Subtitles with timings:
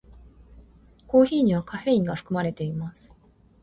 [1.05, 3.13] コーヒーにはカフェインが含まれています。